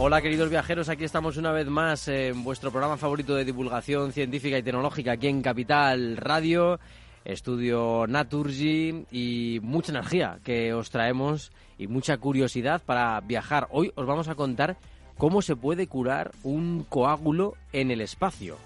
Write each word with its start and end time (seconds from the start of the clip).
Hola 0.00 0.22
queridos 0.22 0.48
viajeros, 0.48 0.88
aquí 0.88 1.02
estamos 1.02 1.38
una 1.38 1.50
vez 1.50 1.66
más 1.66 2.06
en 2.06 2.44
vuestro 2.44 2.70
programa 2.70 2.96
favorito 2.96 3.34
de 3.34 3.44
divulgación 3.44 4.12
científica 4.12 4.56
y 4.56 4.62
tecnológica 4.62 5.10
aquí 5.10 5.26
en 5.26 5.42
Capital 5.42 6.16
Radio, 6.16 6.78
estudio 7.24 8.06
Naturgy 8.06 9.06
y 9.10 9.58
mucha 9.60 9.90
energía 9.90 10.38
que 10.44 10.72
os 10.72 10.90
traemos 10.90 11.50
y 11.78 11.88
mucha 11.88 12.16
curiosidad 12.16 12.80
para 12.86 13.20
viajar. 13.22 13.66
Hoy 13.72 13.90
os 13.96 14.06
vamos 14.06 14.28
a 14.28 14.36
contar 14.36 14.76
cómo 15.16 15.42
se 15.42 15.56
puede 15.56 15.88
curar 15.88 16.30
un 16.44 16.86
coágulo 16.88 17.54
en 17.72 17.90
el 17.90 18.00
espacio. 18.00 18.56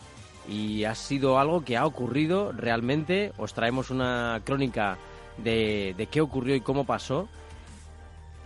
Y 0.47 0.85
ha 0.85 0.95
sido 0.95 1.39
algo 1.39 1.65
que 1.65 1.79
ha 1.79 1.87
ocurrido 1.87 2.53
realmente. 2.53 3.33
Os 3.39 3.55
traemos 3.55 3.89
una 3.89 4.43
crónica 4.45 4.99
de, 5.39 5.95
de 5.97 6.07
qué 6.09 6.21
ocurrió 6.21 6.55
y 6.55 6.61
cómo 6.61 6.85
pasó 6.85 7.27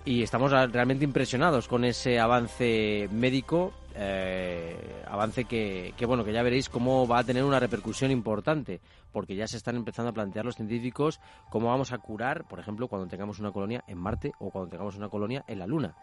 y 0.07 0.23
estamos 0.23 0.53
realmente 0.53 1.05
impresionados 1.05 1.67
con 1.67 1.85
ese 1.85 2.21
avance 2.21 3.09
médico, 3.11 3.75
eh, 3.97 5.03
avance 5.05 5.47
que, 5.47 5.95
que, 5.97 6.07
bueno, 6.07 6.25
que 6.25 6.33
ya 6.33 6.45
veréis 6.45 6.69
cómo 6.69 7.09
va 7.09 7.19
a 7.19 7.25
tener 7.25 7.43
una 7.43 7.59
repercusión 7.59 8.13
importante, 8.13 8.81
porque 9.11 9.35
ya 9.35 9.48
se 9.48 9.57
están 9.57 9.75
empezando 9.75 10.11
a 10.11 10.15
plantear 10.15 10.45
los 10.45 10.55
científicos 10.55 11.21
cómo 11.51 11.71
vamos 11.71 11.93
a 11.93 11.98
curar, 11.98 12.47
por 12.47 12.61
ejemplo, 12.61 12.87
cuando 12.87 13.09
tengamos 13.09 13.41
una 13.41 13.51
colonia 13.51 13.83
en 13.89 13.98
Marte 13.98 14.31
o 14.39 14.51
cuando 14.51 14.71
tengamos 14.71 14.97
una 14.97 15.09
colonia 15.09 15.45
en 15.48 15.59
la 15.59 15.67
Luna. 15.67 15.97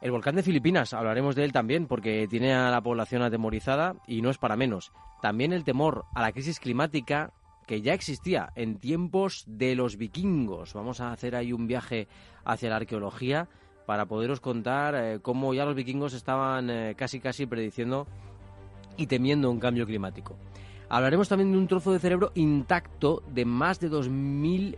El 0.00 0.10
volcán 0.10 0.36
de 0.36 0.42
Filipinas, 0.42 0.94
hablaremos 0.94 1.36
de 1.36 1.44
él 1.44 1.52
también 1.52 1.86
porque 1.86 2.26
tiene 2.28 2.54
a 2.54 2.70
la 2.70 2.80
población 2.80 3.20
atemorizada 3.20 3.96
y 4.06 4.22
no 4.22 4.30
es 4.30 4.38
para 4.38 4.56
menos. 4.56 4.92
También 5.20 5.52
el 5.52 5.64
temor 5.64 6.06
a 6.14 6.22
la 6.22 6.32
crisis 6.32 6.58
climática 6.58 7.32
que 7.66 7.80
ya 7.80 7.94
existía 7.94 8.52
en 8.54 8.76
tiempos 8.76 9.44
de 9.46 9.74
los 9.74 9.96
vikingos. 9.96 10.74
Vamos 10.74 11.00
a 11.00 11.12
hacer 11.12 11.36
ahí 11.36 11.52
un 11.52 11.66
viaje 11.66 12.08
hacia 12.44 12.70
la 12.70 12.76
arqueología 12.76 13.48
para 13.86 14.06
poderos 14.06 14.40
contar 14.40 14.94
eh, 14.94 15.18
cómo 15.20 15.54
ya 15.54 15.64
los 15.64 15.74
vikingos 15.74 16.14
estaban 16.14 16.70
eh, 16.70 16.94
casi 16.96 17.20
casi 17.20 17.46
prediciendo 17.46 18.06
y 18.96 19.06
temiendo 19.06 19.50
un 19.50 19.60
cambio 19.60 19.86
climático. 19.86 20.36
Hablaremos 20.88 21.28
también 21.28 21.52
de 21.52 21.58
un 21.58 21.66
trozo 21.66 21.92
de 21.92 21.98
cerebro 21.98 22.32
intacto 22.34 23.22
de 23.28 23.44
más 23.44 23.80
de 23.80 23.90
2.000 23.90 24.76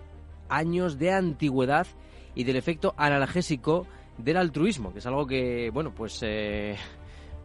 años 0.48 0.98
de 0.98 1.12
antigüedad 1.12 1.86
y 2.34 2.44
del 2.44 2.56
efecto 2.56 2.94
analgésico 2.96 3.86
del 4.18 4.36
altruismo, 4.36 4.92
que 4.92 5.00
es 5.00 5.06
algo 5.06 5.26
que, 5.26 5.70
bueno, 5.72 5.92
pues 5.94 6.20
eh, 6.22 6.76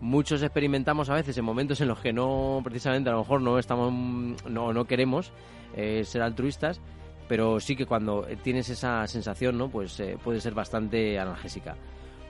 muchos 0.02 0.42
experimentamos 0.42 1.10
a 1.10 1.14
veces 1.14 1.38
en 1.38 1.46
momentos 1.46 1.80
en 1.80 1.88
los 1.88 2.00
que 2.00 2.12
no, 2.12 2.60
precisamente 2.64 3.10
a 3.10 3.14
lo 3.14 3.20
mejor 3.20 3.42
no 3.42 3.58
estamos, 3.58 3.94
no, 4.50 4.74
no 4.74 4.86
queremos 4.86 5.32
eh, 5.76 6.04
ser 6.04 6.22
altruistas, 6.24 6.82
pero 7.30 7.60
sí 7.60 7.76
que 7.76 7.86
cuando 7.86 8.28
tienes 8.44 8.68
esa 8.70 9.08
sensación, 9.08 9.58
¿no? 9.58 9.70
Pues 9.70 9.98
eh, 10.00 10.18
puede 10.22 10.42
ser 10.42 10.54
bastante 10.54 11.18
analgésica. 11.18 11.78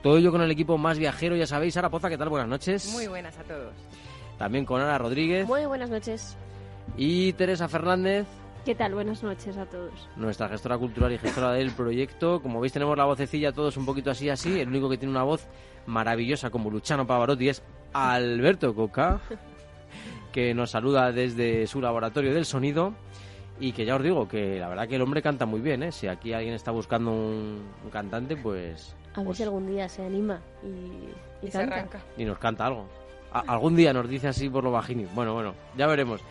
Todo 0.02 0.18
ello 0.18 0.30
con 0.30 0.42
el 0.42 0.50
equipo 0.50 0.78
más 0.78 0.98
viajero, 0.98 1.34
ya 1.34 1.46
sabéis. 1.46 1.74
Sara 1.74 1.88
Poza, 1.88 2.08
¿qué 2.08 2.18
tal? 2.18 2.28
Buenas 2.28 2.48
noches. 2.48 2.92
Muy 2.92 3.06
buenas 3.06 3.38
a 3.38 3.44
todos. 3.44 3.72
También 4.36 4.64
con 4.64 4.80
Ana 4.80 4.98
Rodríguez. 4.98 5.46
Muy 5.46 5.64
buenas 5.66 5.90
noches. 5.90 6.36
Y 6.96 7.32
Teresa 7.34 7.68
Fernández. 7.68 8.26
¿Qué 8.64 8.76
tal? 8.76 8.94
Buenas 8.94 9.24
noches 9.24 9.56
a 9.56 9.66
todos. 9.66 10.08
Nuestra 10.14 10.48
gestora 10.48 10.78
cultural 10.78 11.12
y 11.12 11.18
gestora 11.18 11.52
del 11.52 11.72
proyecto. 11.72 12.40
Como 12.40 12.60
veis, 12.60 12.72
tenemos 12.72 12.96
la 12.96 13.04
vocecilla 13.04 13.50
todos 13.50 13.76
un 13.76 13.84
poquito 13.84 14.12
así, 14.12 14.30
así. 14.30 14.60
El 14.60 14.68
único 14.68 14.88
que 14.88 14.98
tiene 14.98 15.10
una 15.10 15.24
voz 15.24 15.48
maravillosa 15.86 16.50
como 16.50 16.70
Luciano 16.70 17.04
Pavarotti 17.04 17.48
es 17.48 17.60
Alberto 17.92 18.72
Coca, 18.72 19.20
que 20.32 20.54
nos 20.54 20.70
saluda 20.70 21.10
desde 21.10 21.66
su 21.66 21.80
laboratorio 21.80 22.32
del 22.32 22.44
sonido. 22.44 22.94
Y 23.58 23.72
que 23.72 23.84
ya 23.84 23.96
os 23.96 24.02
digo 24.02 24.28
que 24.28 24.60
la 24.60 24.68
verdad 24.68 24.86
que 24.86 24.94
el 24.94 25.02
hombre 25.02 25.22
canta 25.22 25.44
muy 25.44 25.60
bien, 25.60 25.82
¿eh? 25.82 25.90
Si 25.90 26.06
aquí 26.06 26.32
alguien 26.32 26.54
está 26.54 26.70
buscando 26.70 27.10
un, 27.10 27.64
cantante, 27.90 28.36
pues... 28.36 28.94
A 29.14 29.18
ver 29.18 29.26
pues 29.26 29.38
si 29.38 29.42
algún 29.42 29.66
día 29.66 29.88
se 29.88 30.04
anima 30.04 30.40
y, 30.62 31.46
y, 31.46 31.50
se 31.50 31.58
arranca. 31.58 32.00
Y 32.16 32.24
nos 32.24 32.38
canta 32.38 32.66
algo. 32.66 32.86
algún 33.32 33.74
día 33.74 33.92
nos 33.92 34.08
dice 34.08 34.28
así 34.28 34.48
por 34.48 34.62
lo 34.62 34.70
bajini. 34.70 35.06
Bueno, 35.14 35.34
bueno, 35.34 35.54
ya 35.76 35.86
veremos. 35.88 36.22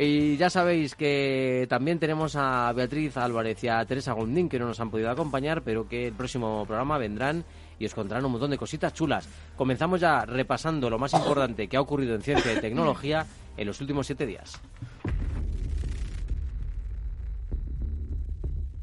Y 0.00 0.36
ya 0.36 0.48
sabéis 0.48 0.94
que 0.94 1.66
también 1.68 1.98
tenemos 1.98 2.36
a 2.36 2.72
Beatriz 2.72 3.16
Álvarez 3.16 3.64
y 3.64 3.68
a 3.68 3.84
Teresa 3.84 4.12
Gondín 4.12 4.48
que 4.48 4.56
no 4.56 4.66
nos 4.66 4.78
han 4.78 4.92
podido 4.92 5.10
acompañar, 5.10 5.62
pero 5.62 5.88
que 5.88 6.06
el 6.06 6.12
próximo 6.12 6.64
programa 6.66 6.98
vendrán 6.98 7.44
y 7.80 7.84
os 7.84 7.94
contarán 7.94 8.24
un 8.24 8.30
montón 8.30 8.52
de 8.52 8.58
cositas 8.58 8.94
chulas. 8.94 9.28
Comenzamos 9.56 10.00
ya 10.00 10.24
repasando 10.24 10.88
lo 10.88 11.00
más 11.00 11.12
importante 11.14 11.66
que 11.66 11.76
ha 11.76 11.80
ocurrido 11.80 12.14
en 12.14 12.22
ciencia 12.22 12.54
y 12.54 12.60
tecnología 12.60 13.26
en 13.56 13.66
los 13.66 13.80
últimos 13.80 14.06
siete 14.06 14.24
días. 14.24 14.60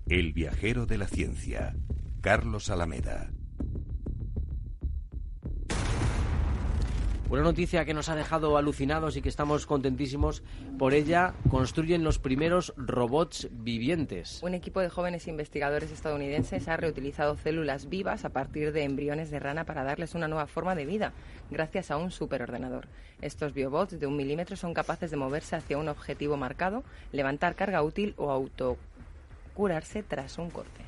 El 0.09 0.34
viajero 0.34 0.86
de 0.86 0.97
la 0.97 1.08
ciencia, 1.08 1.78
Carlos 2.20 2.70
Alameda. 2.70 3.30
Una 7.35 7.44
noticia 7.44 7.84
que 7.84 7.94
nos 7.94 8.07
ha 8.07 8.16
dejado 8.16 8.56
alucinados 8.56 9.18
y 9.18 9.22
que 9.22 9.28
estamos 9.28 9.66
contentísimos 9.66 10.41
por 10.79 10.94
ella, 10.94 11.34
construyen 11.50 12.01
los 12.01 12.18
primeros 12.18 12.73
robots 12.78 13.50
vivientes. 13.51 14.41
Un 14.41 14.53
equipo 14.53 14.79
de 14.79 14.88
jóvenes 14.88 15.28
investigadores 15.28 15.91
estadounidenses 15.91 16.69
ha 16.69 16.78
reutilizado 16.78 17.35
células 17.35 17.90
vivas 17.90 18.23
a 18.23 18.29
partir 18.29 18.72
de 18.72 18.84
embriones 18.84 19.31
de 19.31 19.40
rana 19.41 19.66
para 19.66 19.84
darles 19.84 20.16
una 20.16 20.29
nueva 20.29 20.47
forma 20.47 20.75
de 20.75 20.85
vida, 20.85 21.12
gracias 21.51 21.91
a 21.91 21.97
un 21.97 22.09
superordenador. 22.09 22.88
Estos 23.22 23.53
biobots 23.53 24.00
de 24.00 24.07
un 24.07 24.16
milímetro 24.16 24.56
son 24.56 24.73
capaces 24.73 25.12
de 25.12 25.17
moverse 25.17 25.57
hacia 25.57 25.78
un 25.78 25.90
objetivo 25.90 26.38
marcado, 26.38 26.85
levantar 27.12 27.56
carga 27.56 27.84
útil 27.84 28.13
o 28.16 28.31
autocurarse 28.31 30.03
tras 30.03 30.38
un 30.38 30.50
corte 30.52 30.84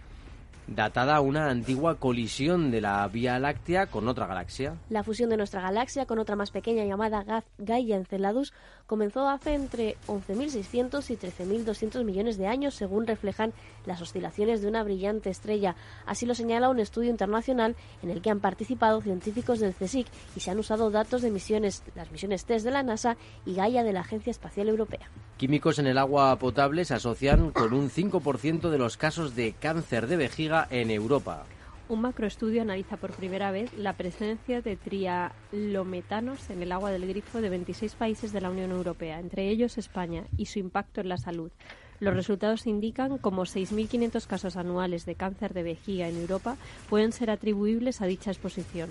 datada 0.68 1.22
una 1.22 1.50
antigua 1.50 1.96
colisión 1.96 2.72
de 2.72 2.82
la 2.82 3.08
Vía 3.08 3.40
Láctea 3.40 3.88
con 3.88 4.08
otra 4.08 4.28
galaxia. 4.28 4.76
La 4.90 5.04
fusión 5.04 5.30
de 5.30 5.38
nuestra 5.38 5.62
galaxia 5.62 6.06
con 6.06 6.20
otra 6.20 6.36
más 6.36 6.52
pequeña 6.52 6.86
llamada 6.86 7.44
Gaia 7.58 7.96
Enceladus 7.96 8.54
comenzó 8.86 9.28
hace 9.28 9.54
entre 9.54 9.98
11.600 10.08 11.10
y 11.10 11.18
13.200 11.18 12.04
millones 12.04 12.38
de 12.38 12.48
años, 12.48 12.76
según 12.76 13.08
reflejan 13.08 13.54
las 13.86 14.02
oscilaciones 14.02 14.62
de 14.62 14.68
una 14.68 14.84
brillante 14.84 15.30
estrella. 15.30 15.76
Así 16.06 16.26
lo 16.26 16.36
señala 16.36 16.70
un 16.70 16.80
estudio 16.80 17.10
internacional 17.10 17.76
en 18.04 18.10
el 18.10 18.22
que 18.22 18.30
han 18.30 18.40
participado 18.40 19.02
científicos 19.02 19.60
del 19.60 19.74
CSIC 19.74 20.08
y 20.36 20.40
se 20.42 20.52
han 20.52 20.60
usado 20.60 20.92
datos 20.92 21.22
de 21.22 21.32
misiones, 21.32 21.84
las 21.96 22.12
misiones 22.12 22.46
TESS 22.46 22.64
de 22.64 22.72
la 22.72 22.84
NASA 22.84 23.18
y 23.46 23.56
Gaia 23.56 23.84
de 23.84 23.94
la 23.94 24.02
Agencia 24.02 24.32
Espacial 24.32 24.70
Europea. 24.70 25.10
Químicos 25.38 25.80
en 25.80 25.88
el 25.88 25.98
agua 25.98 26.38
potable 26.40 26.84
se 26.84 26.96
asocian 26.96 27.52
con 27.52 27.74
un 27.74 27.90
5% 27.90 28.70
de 28.70 28.78
los 28.78 28.98
casos 28.98 29.36
de 29.36 29.54
cáncer 29.54 30.08
de 30.08 30.18
vejiga 30.18 30.57
en 30.72 30.90
Europa. 30.90 31.46
Un 31.90 32.02
macroestudio 32.02 32.62
analiza 32.64 32.98
por 32.98 33.14
primera 33.14 33.52
vez 33.52 33.72
la 33.78 33.94
presencia 33.94 34.62
de 34.62 34.76
trialometanos 34.76 36.50
en 36.50 36.62
el 36.62 36.72
agua 36.72 36.92
del 36.92 37.08
grifo 37.08 37.40
de 37.40 37.50
26 37.50 37.96
países 37.96 38.34
de 38.34 38.42
la 38.42 38.50
Unión 38.50 38.72
Europea, 38.72 39.20
entre 39.20 39.50
ellos 39.50 39.78
España, 39.78 40.26
y 40.36 40.48
su 40.48 40.60
impacto 40.60 41.00
en 41.00 41.10
la 41.10 41.18
salud. 41.18 41.52
Los 42.00 42.14
resultados 42.14 42.68
indican 42.68 43.18
como 43.18 43.44
6.500 43.44 44.28
casos 44.28 44.58
anuales 44.58 45.06
de 45.06 45.16
cáncer 45.16 45.54
de 45.54 45.64
vejiga 45.64 46.08
en 46.08 46.18
Europa 46.18 46.58
pueden 46.90 47.12
ser 47.12 47.32
atribuibles 47.32 48.02
a 48.02 48.06
dicha 48.06 48.32
exposición. 48.32 48.90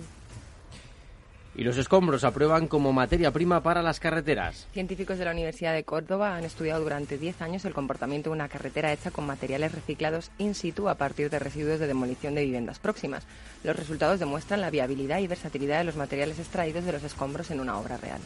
Y 1.58 1.64
los 1.64 1.78
escombros 1.78 2.22
aprueban 2.24 2.68
como 2.68 2.92
materia 2.92 3.30
prima 3.30 3.62
para 3.62 3.80
las 3.80 3.98
carreteras. 3.98 4.66
Científicos 4.74 5.16
de 5.16 5.24
la 5.24 5.30
Universidad 5.30 5.72
de 5.72 5.84
Córdoba 5.84 6.36
han 6.36 6.44
estudiado 6.44 6.82
durante 6.82 7.16
10 7.16 7.40
años 7.40 7.64
el 7.64 7.72
comportamiento 7.72 8.28
de 8.28 8.34
una 8.34 8.50
carretera 8.50 8.92
hecha 8.92 9.10
con 9.10 9.26
materiales 9.26 9.72
reciclados 9.72 10.30
in 10.36 10.54
situ 10.54 10.90
a 10.90 10.96
partir 10.96 11.30
de 11.30 11.38
residuos 11.38 11.80
de 11.80 11.86
demolición 11.86 12.34
de 12.34 12.44
viviendas 12.44 12.78
próximas. 12.78 13.24
Los 13.64 13.74
resultados 13.74 14.20
demuestran 14.20 14.60
la 14.60 14.68
viabilidad 14.68 15.20
y 15.20 15.28
versatilidad 15.28 15.78
de 15.78 15.84
los 15.84 15.96
materiales 15.96 16.38
extraídos 16.38 16.84
de 16.84 16.92
los 16.92 17.02
escombros 17.02 17.50
en 17.50 17.60
una 17.60 17.78
obra 17.78 17.96
real. 17.96 18.20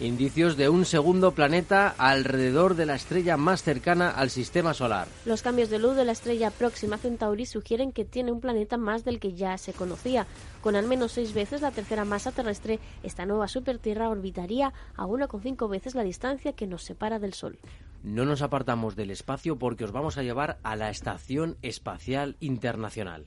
Indicios 0.00 0.56
de 0.56 0.68
un 0.68 0.84
segundo 0.84 1.32
planeta 1.32 1.94
alrededor 1.96 2.74
de 2.74 2.84
la 2.84 2.96
estrella 2.96 3.36
más 3.36 3.62
cercana 3.62 4.10
al 4.10 4.28
sistema 4.28 4.74
solar. 4.74 5.06
Los 5.24 5.42
cambios 5.42 5.70
de 5.70 5.78
luz 5.78 5.94
de 5.94 6.04
la 6.04 6.10
estrella 6.10 6.50
próxima 6.50 6.98
Centauri 6.98 7.46
sugieren 7.46 7.92
que 7.92 8.04
tiene 8.04 8.32
un 8.32 8.40
planeta 8.40 8.76
más 8.76 9.04
del 9.04 9.20
que 9.20 9.34
ya 9.34 9.56
se 9.56 9.72
conocía. 9.72 10.26
Con 10.62 10.74
al 10.74 10.88
menos 10.88 11.12
seis 11.12 11.32
veces 11.32 11.62
la 11.62 11.70
tercera 11.70 12.04
masa 12.04 12.32
terrestre, 12.32 12.80
esta 13.04 13.24
nueva 13.24 13.46
supertierra 13.46 14.08
orbitaría 14.08 14.72
a 14.96 15.06
1,5 15.06 15.70
veces 15.70 15.94
la 15.94 16.02
distancia 16.02 16.54
que 16.54 16.66
nos 16.66 16.82
separa 16.82 17.20
del 17.20 17.32
Sol. 17.32 17.56
No 18.02 18.24
nos 18.24 18.42
apartamos 18.42 18.96
del 18.96 19.12
espacio 19.12 19.56
porque 19.60 19.84
os 19.84 19.92
vamos 19.92 20.18
a 20.18 20.24
llevar 20.24 20.58
a 20.64 20.74
la 20.74 20.90
Estación 20.90 21.56
Espacial 21.62 22.36
Internacional. 22.40 23.26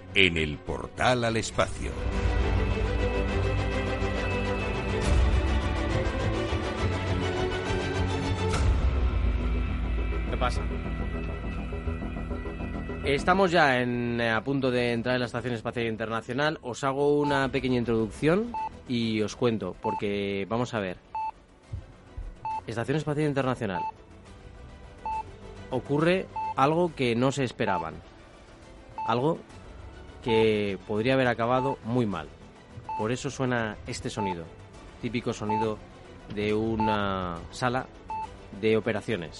en 0.15 0.37
el 0.37 0.57
portal 0.57 1.23
al 1.23 1.37
espacio. 1.37 1.91
¿Qué 10.29 10.37
pasa? 10.37 10.61
Estamos 13.03 13.51
ya 13.51 13.81
en, 13.81 14.21
eh, 14.21 14.29
a 14.29 14.43
punto 14.43 14.69
de 14.69 14.93
entrar 14.93 15.15
en 15.15 15.21
la 15.21 15.25
Estación 15.25 15.53
Espacial 15.53 15.87
Internacional. 15.87 16.59
Os 16.61 16.83
hago 16.83 17.19
una 17.19 17.49
pequeña 17.49 17.77
introducción 17.77 18.53
y 18.87 19.21
os 19.21 19.35
cuento, 19.35 19.75
porque 19.81 20.45
vamos 20.47 20.73
a 20.73 20.79
ver. 20.79 20.97
Estación 22.67 22.97
Espacial 22.97 23.27
Internacional. 23.27 23.81
Ocurre 25.71 26.27
algo 26.55 26.93
que 26.95 27.15
no 27.15 27.31
se 27.31 27.43
esperaban. 27.43 27.95
Algo 29.07 29.39
que 30.23 30.77
podría 30.87 31.13
haber 31.13 31.27
acabado 31.27 31.77
muy 31.83 32.05
mal. 32.05 32.27
Por 32.97 33.11
eso 33.11 33.29
suena 33.29 33.77
este 33.87 34.09
sonido, 34.09 34.45
típico 35.01 35.33
sonido 35.33 35.77
de 36.35 36.53
una 36.53 37.37
sala 37.51 37.87
de 38.59 38.77
operaciones. 38.77 39.39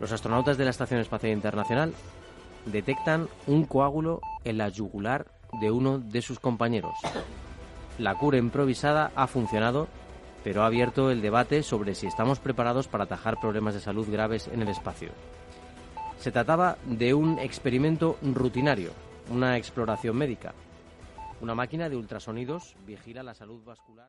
Los 0.00 0.12
astronautas 0.12 0.58
de 0.58 0.64
la 0.64 0.70
Estación 0.70 1.00
Espacial 1.00 1.32
Internacional 1.32 1.94
detectan 2.66 3.28
un 3.46 3.64
coágulo 3.64 4.20
en 4.44 4.58
la 4.58 4.68
yugular 4.68 5.26
de 5.60 5.70
uno 5.70 5.98
de 5.98 6.22
sus 6.22 6.40
compañeros. 6.40 6.94
La 7.98 8.16
cura 8.16 8.38
improvisada 8.38 9.12
ha 9.14 9.26
funcionado, 9.26 9.88
pero 10.42 10.62
ha 10.62 10.66
abierto 10.66 11.10
el 11.10 11.22
debate 11.22 11.62
sobre 11.62 11.94
si 11.94 12.06
estamos 12.06 12.40
preparados 12.40 12.88
para 12.88 13.04
atajar 13.04 13.38
problemas 13.40 13.74
de 13.74 13.80
salud 13.80 14.08
graves 14.10 14.48
en 14.48 14.62
el 14.62 14.68
espacio. 14.68 15.10
Se 16.22 16.30
trataba 16.30 16.78
de 16.86 17.14
un 17.14 17.40
experimento 17.40 18.16
rutinario, 18.22 18.92
una 19.28 19.56
exploración 19.56 20.16
médica. 20.16 20.54
Una 21.40 21.56
máquina 21.56 21.88
de 21.88 21.96
ultrasonidos 21.96 22.76
vigila 22.86 23.24
la 23.24 23.34
salud 23.34 23.60
vascular. 23.64 24.08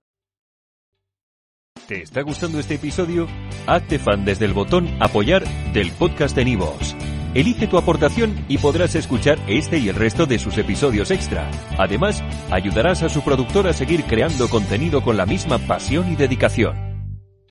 ¿Te 1.88 2.04
está 2.04 2.22
gustando 2.22 2.60
este 2.60 2.76
episodio? 2.76 3.28
Hazte 3.66 3.98
fan 3.98 4.26
desde 4.26 4.46
el 4.46 4.54
botón 4.54 4.88
Apoyar 5.02 5.44
del 5.74 5.92
podcast 5.94 6.36
de 6.36 6.46
Nivos. 6.46 6.96
Elige 7.34 7.66
tu 7.66 7.80
aportación 7.80 8.46
y 8.48 8.60
podrás 8.60 8.94
escuchar 8.94 9.40
este 9.48 9.80
y 9.80 9.90
el 9.90 9.96
resto 9.96 10.28
de 10.28 10.38
sus 10.38 10.60
episodios 10.60 11.10
extra. 11.10 11.50
Además, 11.80 12.24
ayudarás 12.52 13.02
a 13.02 13.10
su 13.10 13.24
productor 13.24 13.66
a 13.66 13.74
seguir 13.74 14.04
creando 14.04 14.50
contenido 14.50 15.02
con 15.02 15.18
la 15.18 15.26
misma 15.26 15.58
pasión 15.58 16.14
y 16.14 16.16
dedicación. 16.16 16.93